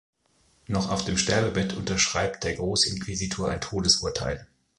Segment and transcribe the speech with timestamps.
[0.65, 4.47] Noch auf dem Sterbebett unterschreibt der Großinquisitor ein Todesurteil.